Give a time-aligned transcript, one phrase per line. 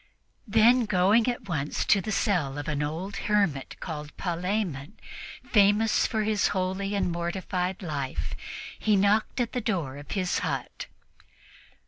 [0.47, 4.93] Then, going at once to the cell of an old hermit called Palemon,
[5.45, 8.33] famous for his holy and mortified life,
[8.79, 10.87] he knocked at the door of his hut.